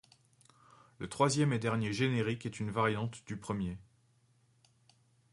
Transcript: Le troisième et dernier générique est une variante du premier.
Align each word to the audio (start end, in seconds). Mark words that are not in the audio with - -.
Le 0.97 1.07
troisième 1.07 1.53
et 1.53 1.59
dernier 1.59 1.93
générique 1.93 2.47
est 2.47 2.59
une 2.59 2.71
variante 2.71 3.21
du 3.27 3.37
premier. 3.37 3.77